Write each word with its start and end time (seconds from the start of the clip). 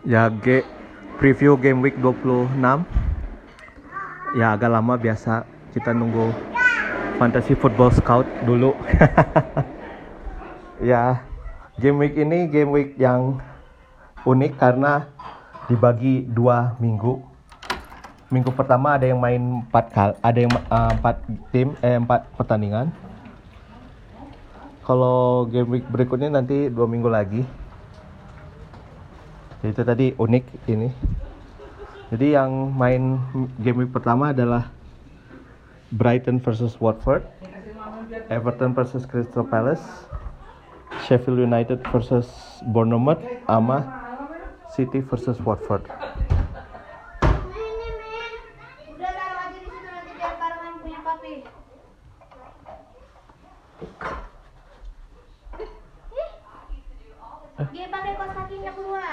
Ya, 0.00 0.32
G 0.32 0.64
preview 1.20 1.60
game 1.60 1.84
week 1.84 2.00
26. 2.00 2.56
Ya, 4.32 4.56
agak 4.56 4.72
lama 4.72 4.96
biasa 4.96 5.44
kita 5.76 5.92
nunggu 5.92 6.32
Fantasy 7.20 7.52
Football 7.52 7.92
Scout 7.92 8.24
dulu. 8.48 8.72
ya, 10.80 11.20
game 11.76 12.00
week 12.00 12.16
ini 12.16 12.48
game 12.48 12.72
week 12.72 12.96
yang 12.96 13.44
unik 14.24 14.56
karena 14.56 15.04
dibagi 15.68 16.24
dua 16.24 16.80
minggu. 16.80 17.20
Minggu 18.32 18.56
pertama 18.56 18.96
ada 18.96 19.04
yang 19.04 19.20
main 19.20 19.60
empat 19.68 19.84
kali, 19.92 20.14
ada 20.24 20.38
yang 20.40 20.52
uh, 20.72 20.96
empat 20.96 21.16
tim, 21.52 21.76
eh 21.84 22.00
empat 22.00 22.24
pertandingan. 22.40 22.88
Kalau 24.80 25.44
game 25.44 25.68
week 25.76 25.84
berikutnya 25.92 26.32
nanti 26.32 26.72
dua 26.72 26.88
minggu 26.88 27.12
lagi 27.12 27.59
itu 29.60 29.82
tadi 29.84 30.16
unik 30.16 30.44
ini 30.72 30.88
jadi 32.08 32.40
yang 32.40 32.72
main 32.72 33.20
game 33.60 33.84
week 33.84 33.92
pertama 33.92 34.32
adalah 34.32 34.72
Brighton 35.92 36.40
versus 36.40 36.80
Watford 36.80 37.20
Everton 38.32 38.72
versus 38.72 39.04
Crystal 39.04 39.44
Palace 39.44 39.84
Sheffield 41.04 41.44
United 41.44 41.84
versus 41.92 42.26
Bournemouth 42.72 43.20
sama 43.44 43.84
City 44.72 45.04
versus 45.04 45.36
Watford 45.44 45.84
Dia 57.70 57.86
pakai 57.92 58.16
kos 58.16 58.32
kakinya 58.32 58.72
keluar. 58.72 59.09